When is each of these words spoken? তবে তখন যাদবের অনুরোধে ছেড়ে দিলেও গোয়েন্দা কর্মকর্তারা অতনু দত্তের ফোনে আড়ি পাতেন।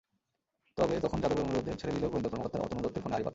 তবে 0.77 0.95
তখন 0.99 1.17
যাদবের 1.23 1.43
অনুরোধে 1.45 1.71
ছেড়ে 1.79 1.93
দিলেও 1.93 2.09
গোয়েন্দা 2.11 2.29
কর্মকর্তারা 2.31 2.63
অতনু 2.63 2.81
দত্তের 2.81 3.01
ফোনে 3.03 3.15
আড়ি 3.15 3.23
পাতেন। 3.23 3.29